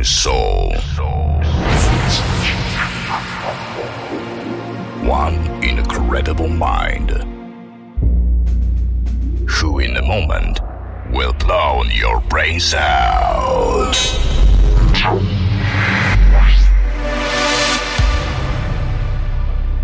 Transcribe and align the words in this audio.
and 0.00 0.06
soul. 0.06 0.72
One 5.06 5.34
incredible 5.62 6.48
mind, 6.48 7.10
who 9.46 9.78
in 9.80 9.96
a 9.98 10.02
moment 10.02 10.60
will 11.12 11.34
blow 11.34 11.82
your 11.84 12.20
brains 12.30 12.72
out. 12.72 13.94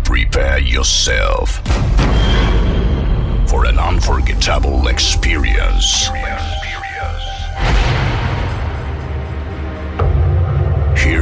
Prepare 0.03 0.59
yourself 0.59 1.61
for 3.47 3.65
an 3.65 3.77
unforgettable 3.77 4.87
experience. 4.87 6.09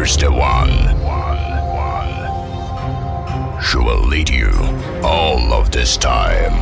Here's 0.05 0.17
the 0.17 0.31
one 0.31 0.69
who 3.57 3.83
will 3.83 4.05
lead 4.05 4.29
you 4.29 4.51
all 5.03 5.51
of 5.51 5.71
this 5.71 5.97
time. 5.97 6.53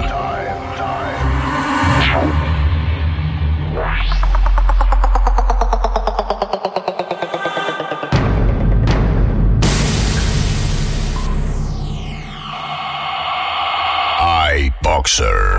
iBoxer. 14.21 15.52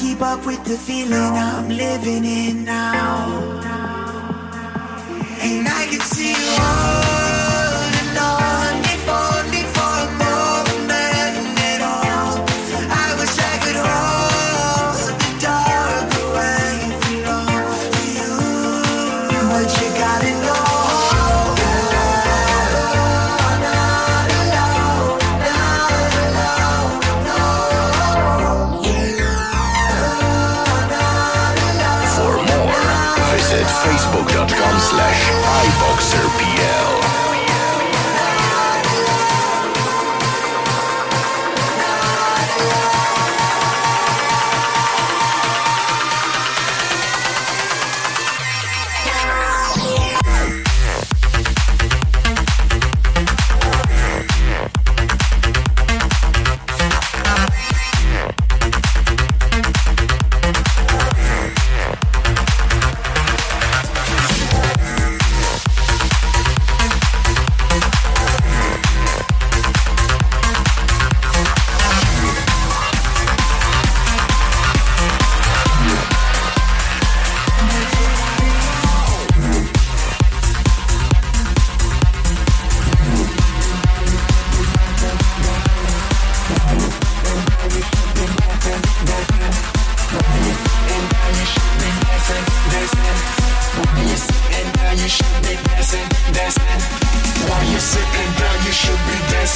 Keep 0.00 0.22
up 0.22 0.46
with 0.46 0.62
the 0.64 0.78
feeling 0.78 1.12
I'm 1.12 1.68
living 1.68 2.24
in 2.24 2.64
now. 2.64 3.67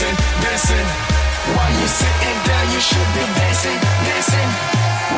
dancing, 0.03 0.17
dancing. 0.43 0.87
While 1.55 1.73
you're 1.79 1.89
sitting 1.89 2.39
down, 2.47 2.65
you 2.73 2.81
should 2.81 3.11
be 3.15 3.25
dancing, 3.39 3.79
dancing. 4.07 4.51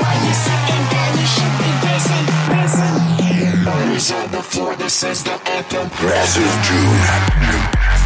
While 0.00 0.18
you're 0.24 0.40
sitting 0.46 0.84
down, 0.92 1.10
you 1.18 1.26
should 1.26 1.54
be 1.60 1.70
dancing, 1.84 2.26
dancing. 2.52 3.64
Memories 3.64 4.10
on 4.12 4.30
the 4.30 4.42
floor, 4.42 4.76
this 4.76 5.02
is 5.02 5.22
the 5.24 5.36
anthem. 5.48 5.88
Grass 6.00 6.36
of 6.36 6.52
June. 6.66 8.03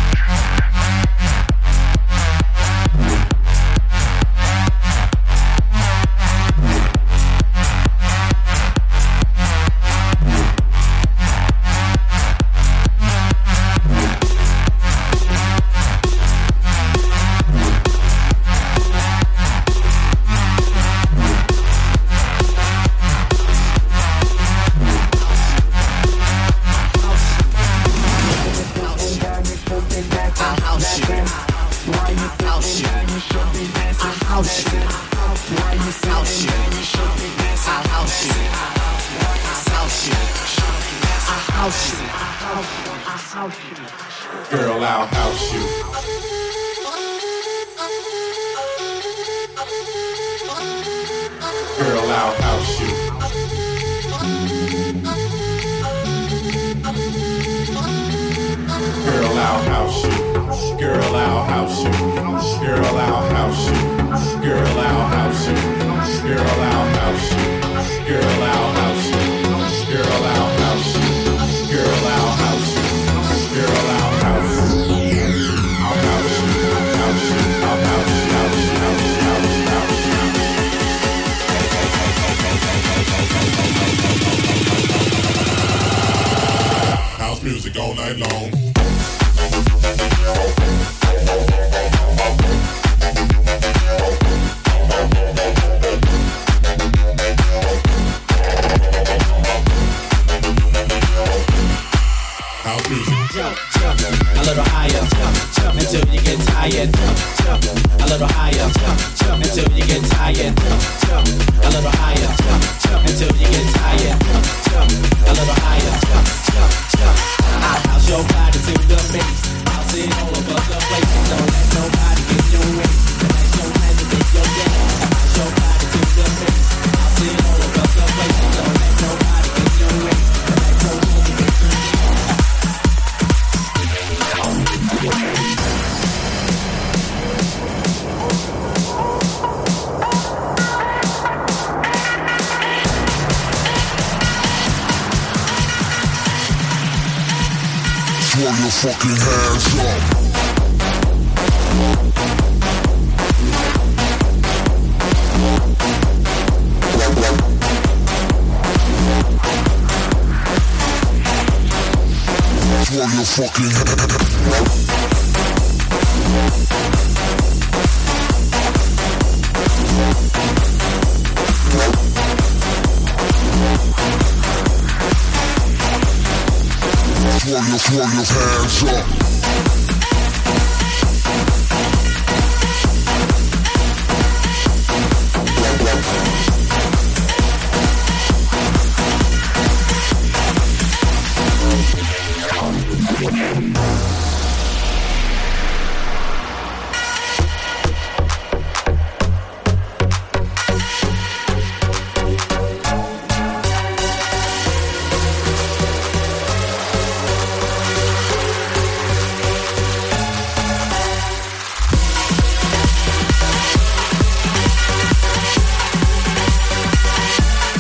Music 87.49 87.79
all 87.79 87.95
night 87.95 88.19
long. 88.19 88.68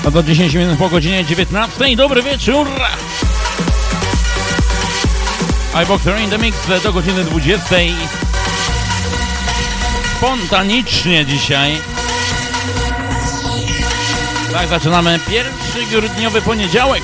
No 0.08 0.12
to 0.12 0.22
10 0.22 0.55
minut 0.55 0.78
po 0.78 0.88
godzinie 0.88 1.25
19. 1.25 1.96
Dobry 1.96 2.22
wieczór! 2.22 2.66
iBoxer 5.82 6.20
in 6.20 6.31
the 6.31 6.38
Mix 6.38 6.82
do 6.82 6.93
godziny 6.93 7.25
20. 7.25 7.76
Spontanicznie 10.16 11.26
dzisiaj. 11.26 11.72
Tak, 14.52 14.69
zaczynamy 14.69 15.20
pierwszy 15.28 15.87
grudniowy 15.90 16.43
poniedziałek. 16.43 17.02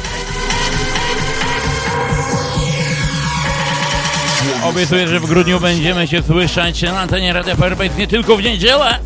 Obiecuję, 4.62 5.08
że 5.08 5.20
w 5.20 5.26
grudniu 5.26 5.60
będziemy 5.60 6.08
się 6.08 6.22
słyszeć 6.22 6.82
na 6.82 7.00
antenie 7.00 7.32
Radia 7.32 7.56
Firebase 7.56 7.96
nie 7.98 8.06
tylko 8.06 8.36
w 8.36 8.42
niedzielę, 8.42 8.98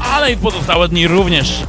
ale 0.00 0.32
i 0.32 0.36
w 0.36 0.40
pozostałe 0.40 0.88
dni 0.88 1.08
również. 1.08 1.63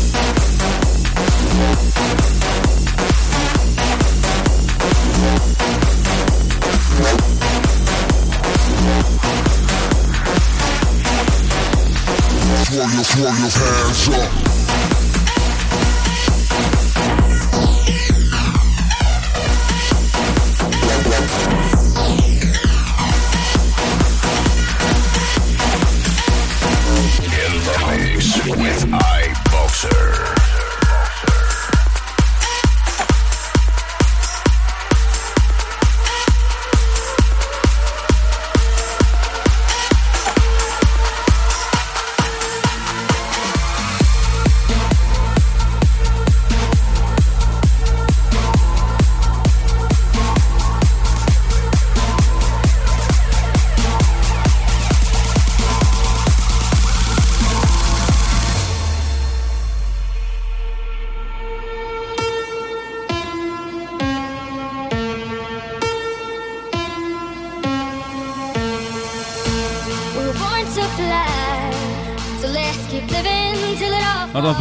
Throw 12.66 12.82
your, 12.82 13.04
throw 13.04 13.24
your 13.24 13.32
hands 13.32 14.10
up. 14.10 14.53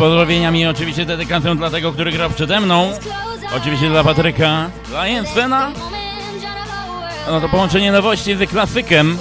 Pozdrowieniami 0.03 0.67
oczywiście 0.67 1.05
dedykacją 1.05 1.57
dla 1.57 1.71
tego, 1.71 1.93
który 1.93 2.13
gra 2.13 2.29
przede 2.29 2.61
mną. 2.61 2.93
Oczywiście 3.57 3.89
dla 3.89 4.05
Patryka, 4.05 4.71
dla 4.89 5.07
Jensena. 5.07 5.73
No 7.27 7.41
to 7.41 7.49
połączenie 7.49 7.93
nowości 7.93 8.37
z 8.37 8.51
klasykiem. 8.51 9.19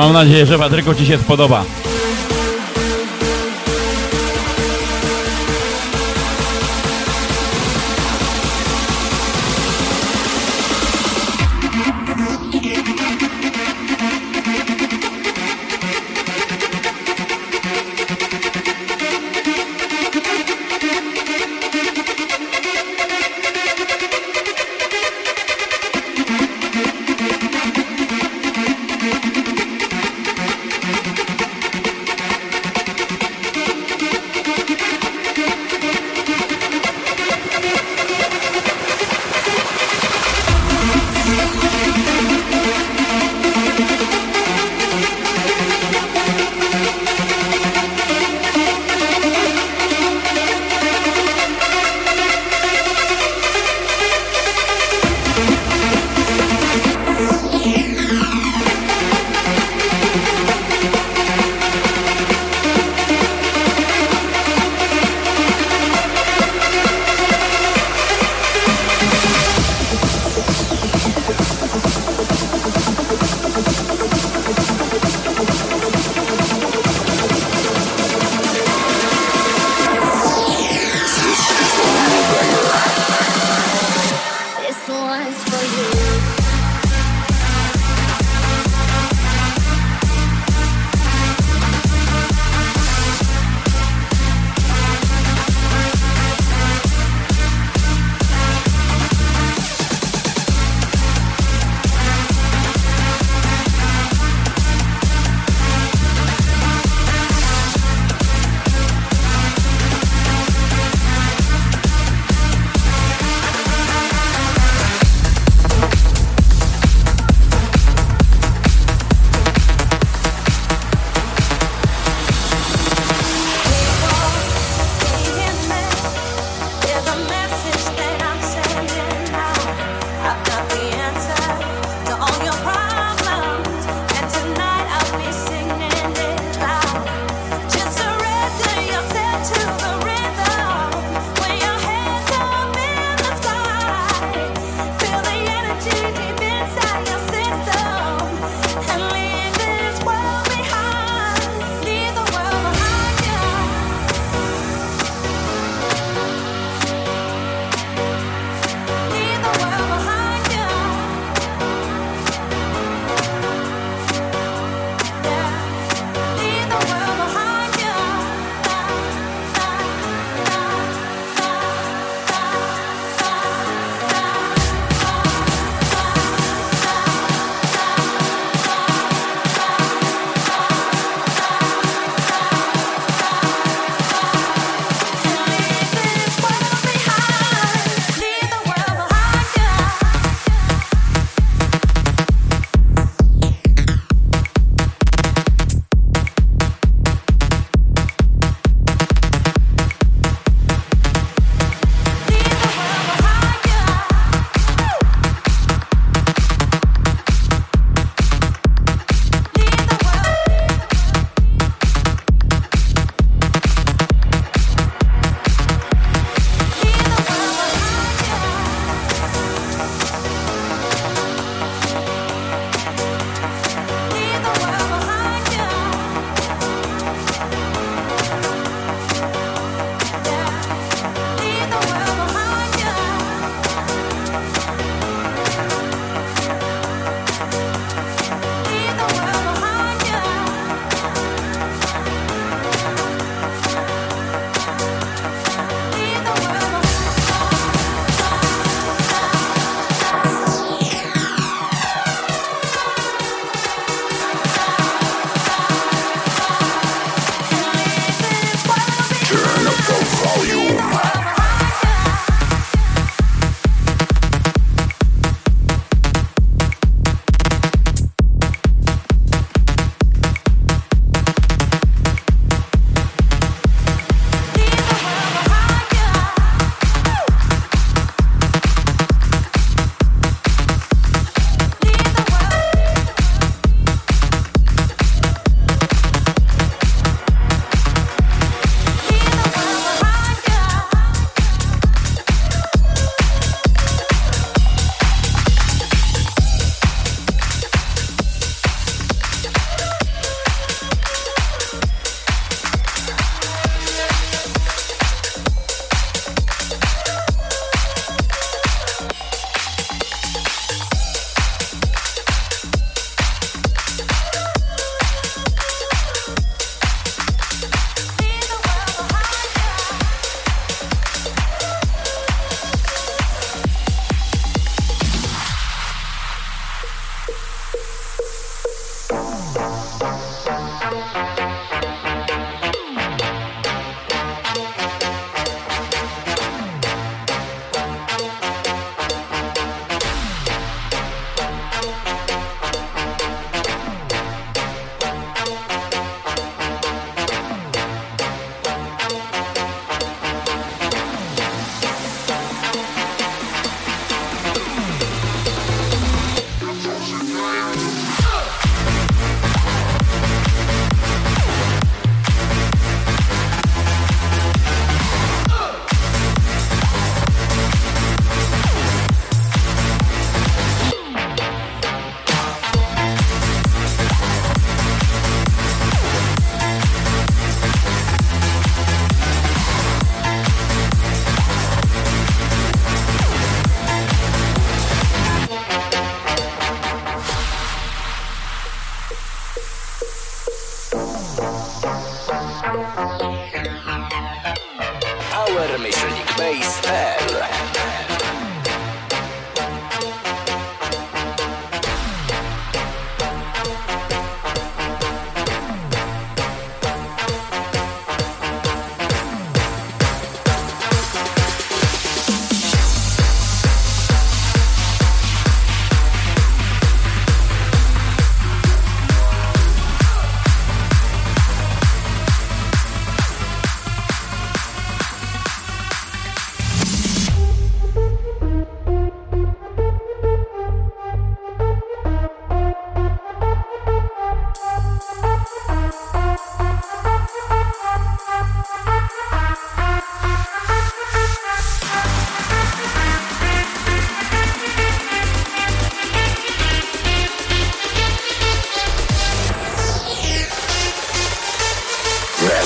Mam 0.00 0.12
nadzieję, 0.12 0.46
że 0.46 0.58
Patryku 0.58 0.94
Ci 0.94 1.06
się 1.06 1.18
spodoba. 1.18 1.64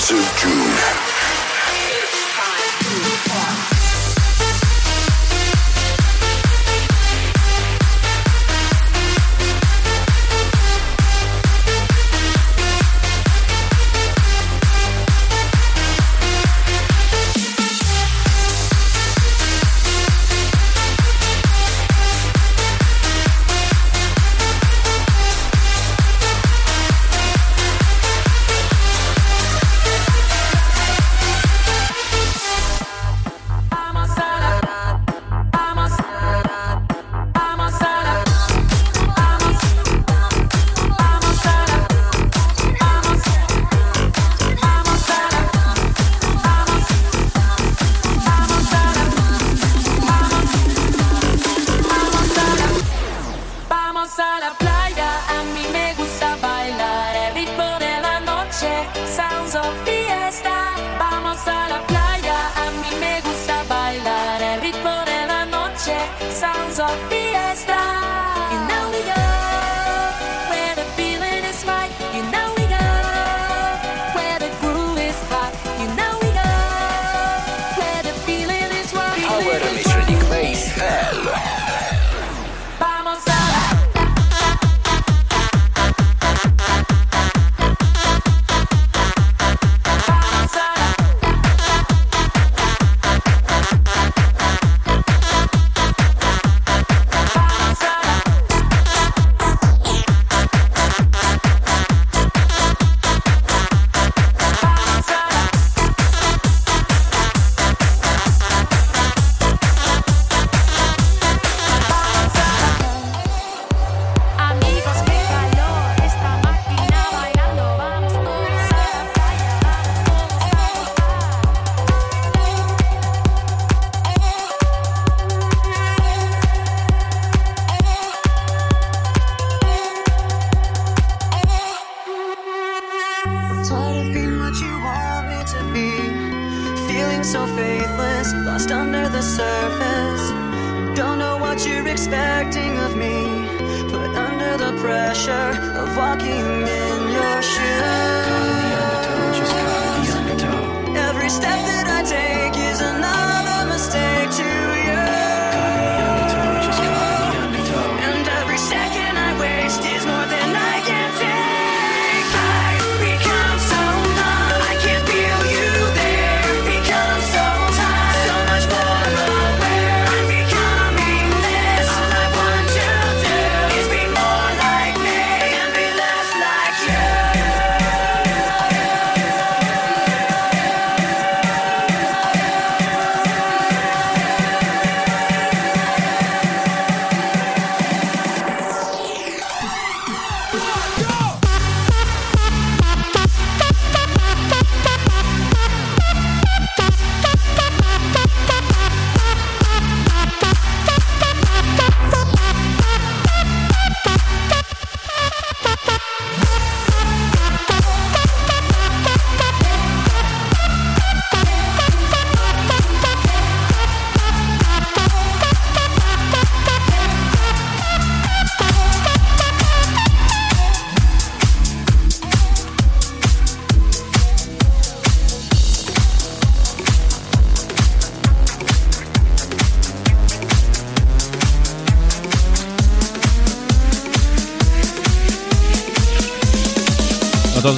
Massive 0.07 0.37
June. 0.37 1.14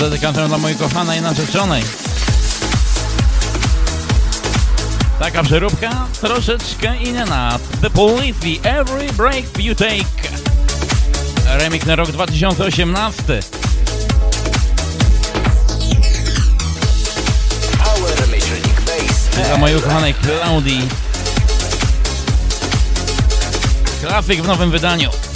dedykam 0.09 0.33
dla 0.47 0.57
mojej 0.57 0.77
kochanej 0.77 1.21
narzeczonej. 1.21 1.83
Taka 5.19 5.43
przeróbka 5.43 6.07
troszeczkę 6.21 6.97
inna. 6.97 7.59
The 7.81 7.89
Police, 7.89 8.39
Every 8.63 9.13
Break 9.13 9.59
You 9.59 9.75
Take. 9.75 10.29
Remix 11.45 11.85
na 11.85 11.95
rok 11.95 12.11
2018. 12.11 13.39
Dla 19.47 19.57
mojej 19.57 19.77
ukochanej 19.77 20.13
Klaudii. 20.13 20.87
Grafik 24.01 24.41
w 24.41 24.47
nowym 24.47 24.71
wydaniu. 24.71 25.26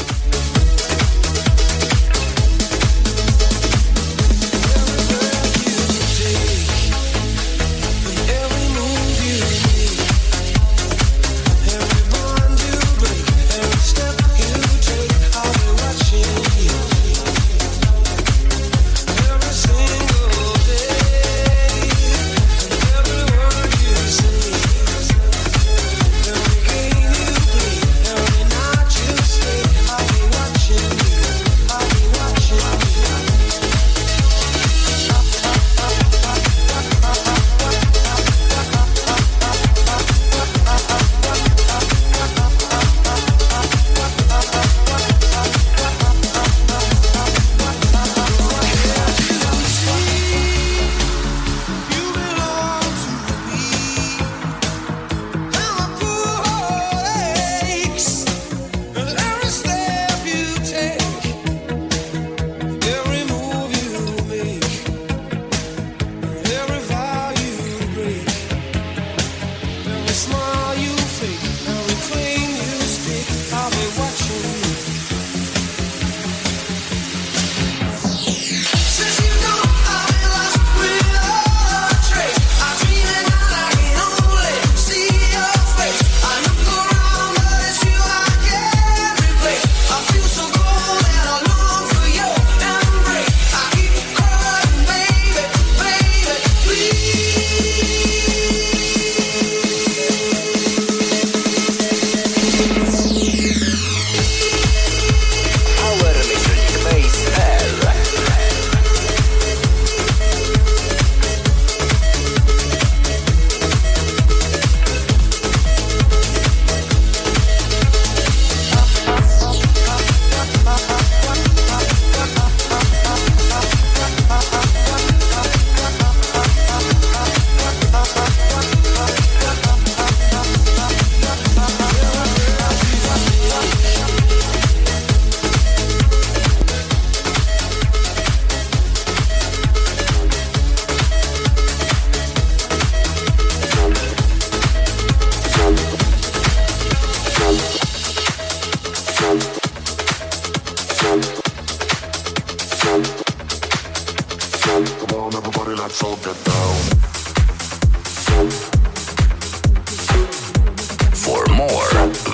For 161.14 161.46
more, 161.54 161.90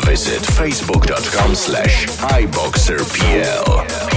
visit 0.06 0.44
facebook.com 0.44 1.56
slash 1.56 2.06
iBoxerPL. 2.08 4.17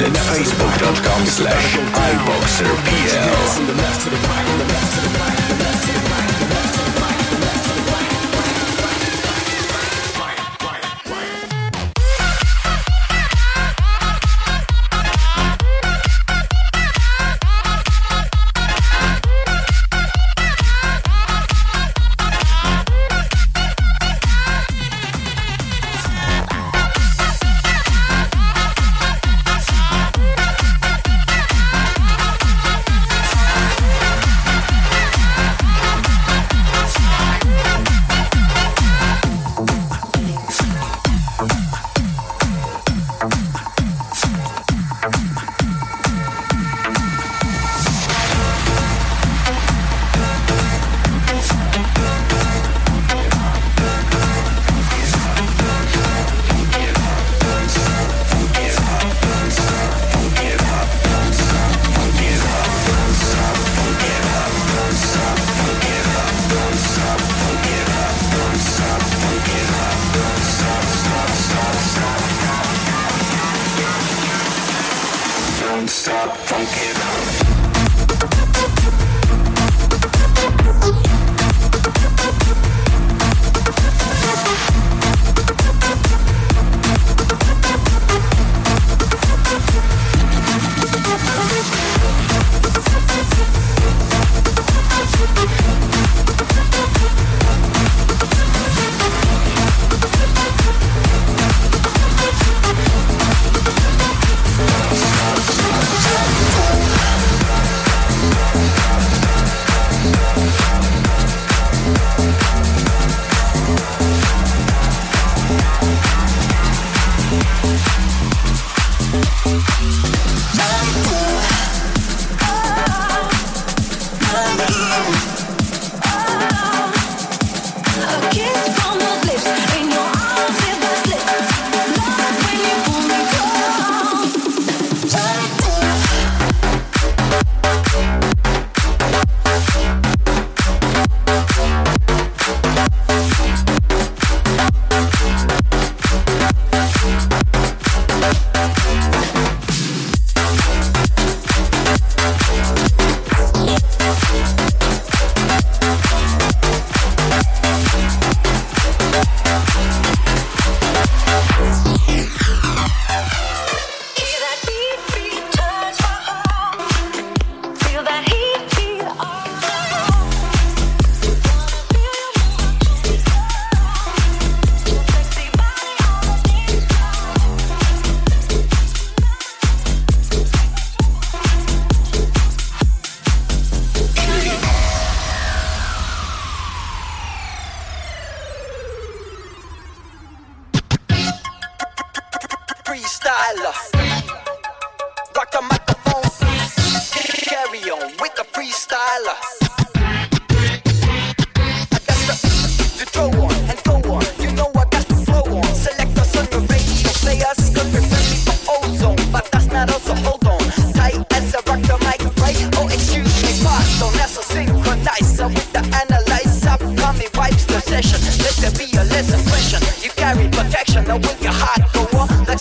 visit 0.00 0.16
facebook.com 0.16 1.26
slash 1.26 1.76
iBoxerPL. 1.76 2.90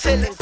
Up 0.10 0.39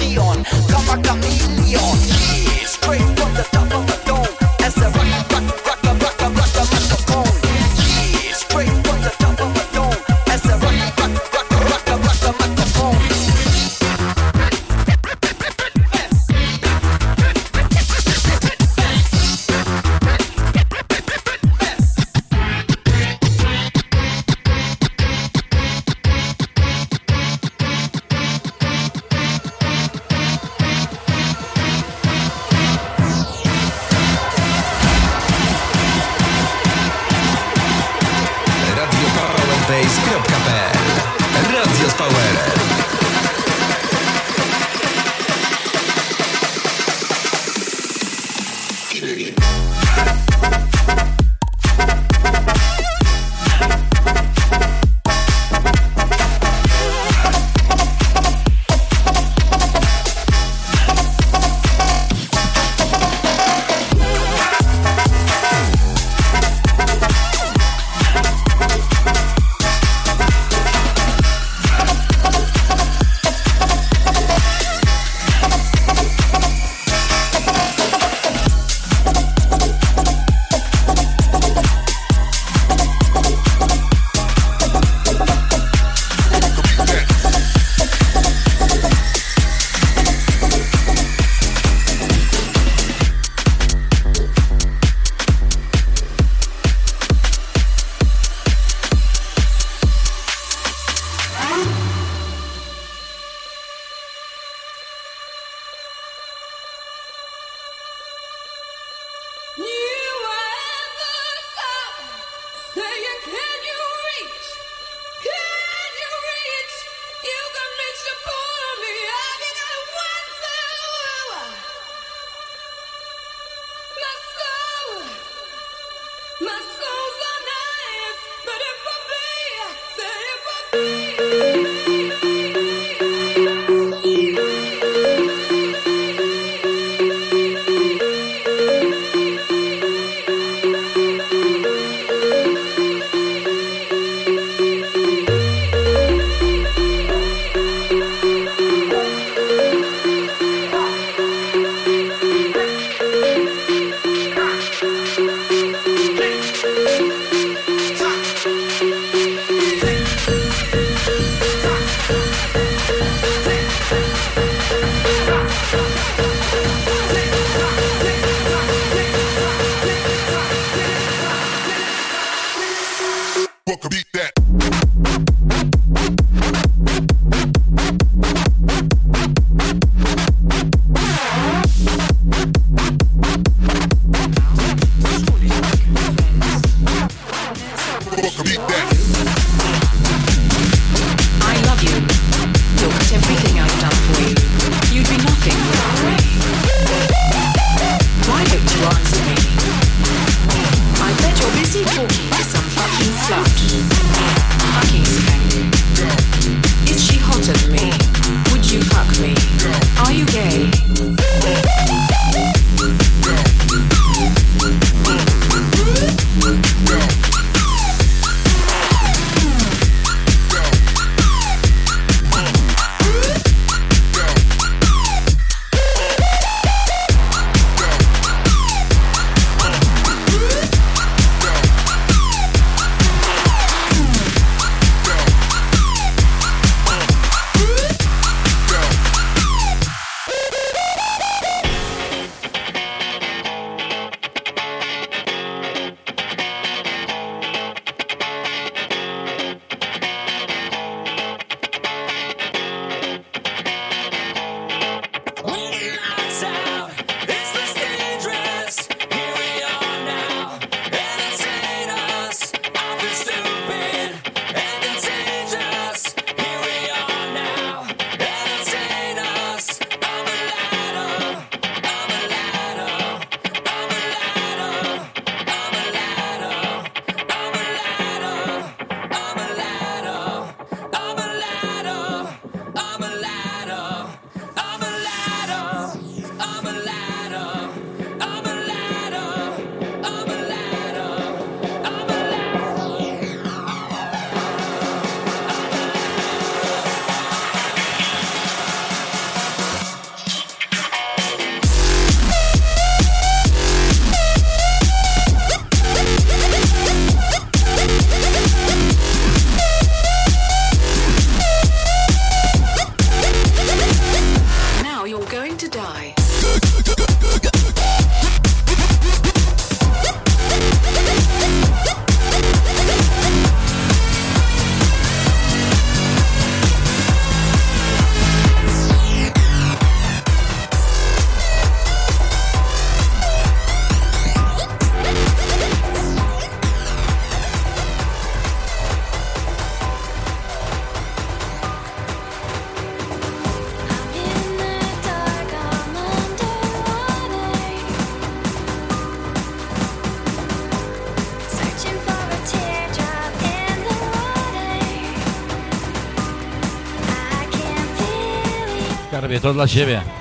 to 359.47 359.53
dla 359.53 359.67
ciebie. 359.67 360.16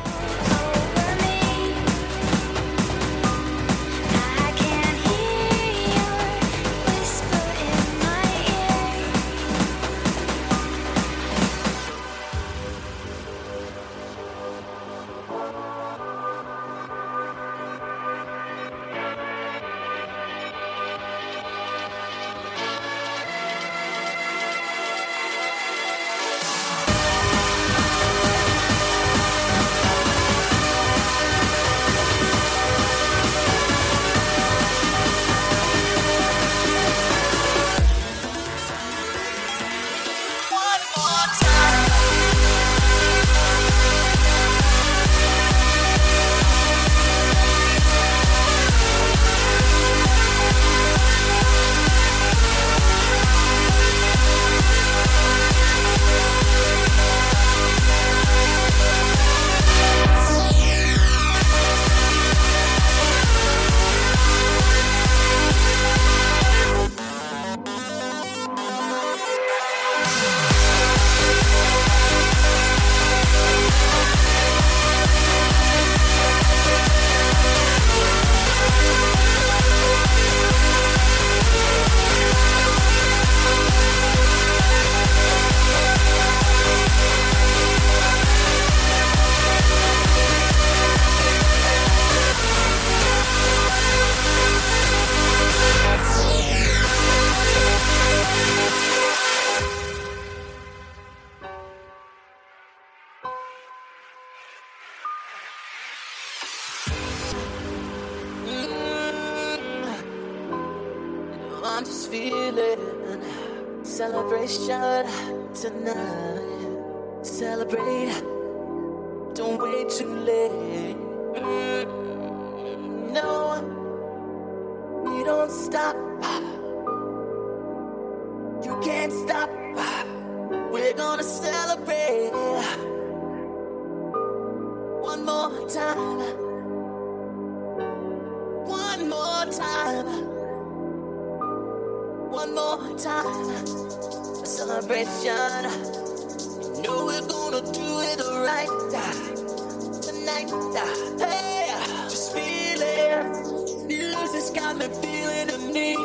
Hey, 150.49 151.67
just 152.09 152.33
feel 152.33 152.81
it. 152.81 153.87
Music's 153.87 154.51
got 154.51 154.77
me 154.77 154.87
feeling 155.03 155.49
the 155.49 155.59
need. 155.73 155.99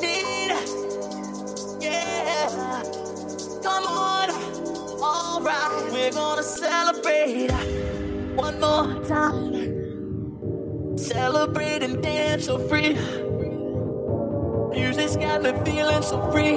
Need. 0.00 0.50
Yeah. 1.80 2.82
Come 3.62 3.86
on. 3.86 4.30
Alright. 5.00 5.92
We're 5.92 6.10
gonna 6.10 6.42
celebrate 6.42 7.52
one 8.34 8.60
more 8.60 9.04
time. 9.04 10.98
Celebrate 10.98 11.84
and 11.84 12.02
dance 12.02 12.46
so 12.46 12.58
free. 12.58 12.94
Music's 14.70 15.16
got 15.16 15.42
me 15.42 15.52
feeling 15.64 16.02
so 16.02 16.20
free. 16.32 16.56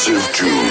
Massive 0.00 0.32
Jew. 0.32 0.69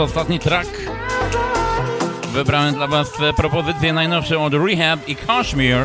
to 0.00 0.04
ostatni 0.04 0.38
track. 0.38 0.70
Wybrałem 2.32 2.74
dla 2.74 2.86
Was 2.86 3.20
e, 3.20 3.32
propozycję 3.32 3.92
najnowszą 3.92 4.44
od 4.44 4.54
Rehab 4.54 5.08
i 5.08 5.16
Kashmir. 5.16 5.76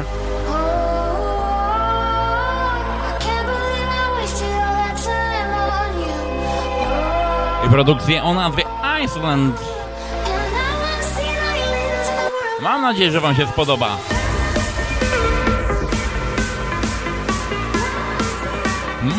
I 7.68 7.70
produkcję 7.70 8.24
o 8.24 8.34
nazwie 8.34 8.64
Iceland. 9.04 9.60
Mam 12.62 12.82
nadzieję, 12.82 13.12
że 13.12 13.20
Wam 13.20 13.36
się 13.36 13.48
spodoba. 13.48 13.98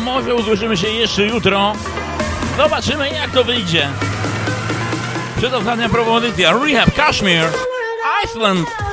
Może 0.03 0.35
usłyszymy 0.35 0.77
się 0.77 0.87
jeszcze 0.87 1.25
jutro. 1.25 1.73
Zobaczymy 2.57 3.09
jak 3.09 3.31
to 3.31 3.43
wyjdzie. 3.43 3.89
Čo 5.37 5.53
to 5.53 5.61
za 5.61 5.77
neprovodícia? 5.77 6.49
Rehab, 6.49 6.89
Kashmir, 6.97 7.45
Iceland. 8.25 8.86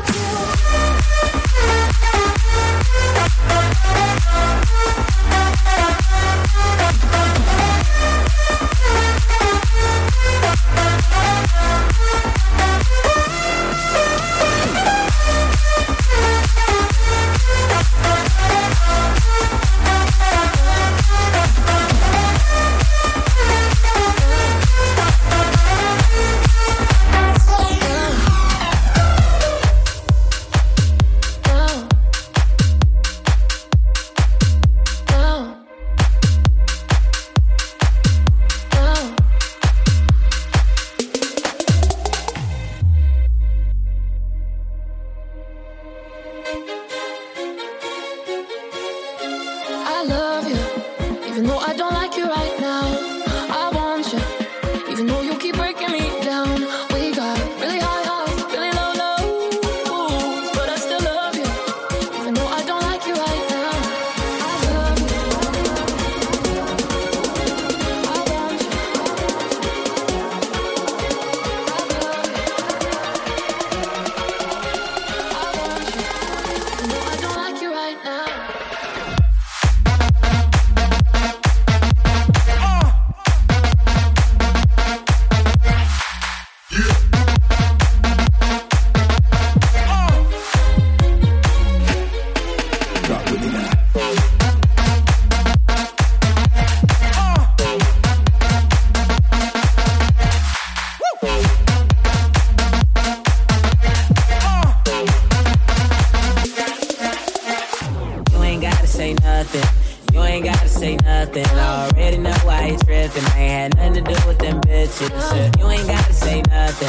to 113.95 114.01
do 114.01 114.27
with 114.27 114.39
them 114.39 114.61
bitches. 114.63 115.11
Yeah. 115.11 115.53
You 115.59 115.71
ain't 115.71 115.87
gotta 115.87 116.13
say 116.13 116.43
nothing. 116.49 116.89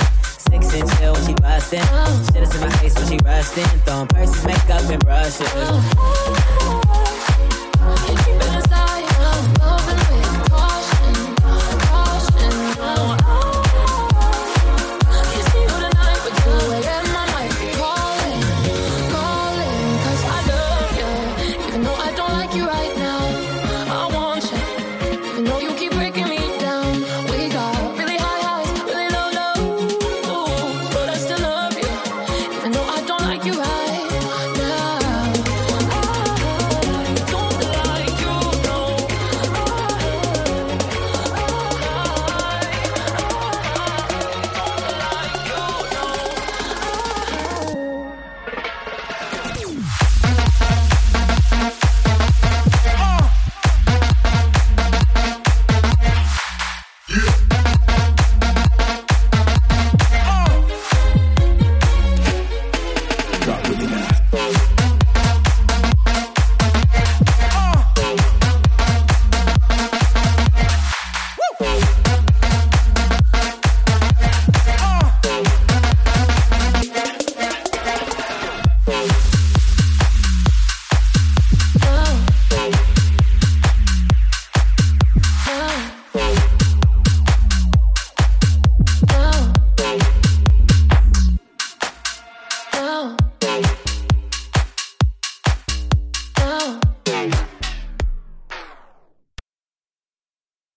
Six 0.49 0.73
and 0.73 0.89
chill 0.97 1.13
when 1.13 1.25
she 1.25 1.33
bustin'. 1.35 1.79
Uh-huh. 1.79 2.33
Shit 2.33 2.43
is 2.43 2.55
in 2.55 2.61
my 2.61 2.69
face 2.77 2.95
when 2.95 3.07
she 3.07 3.17
rustin'. 3.23 3.79
Throwing 3.85 4.07
purses, 4.07 4.43
makeup, 4.45 4.89
and 4.89 5.05
brushes. 5.05 5.41
Uh-huh. 5.41 7.04